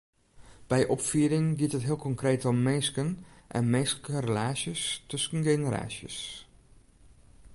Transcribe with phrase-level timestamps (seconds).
[0.71, 3.09] By opfieding giet it heel konkreet om minsken
[3.57, 6.17] en minsklike relaasjes tusken generaasjes.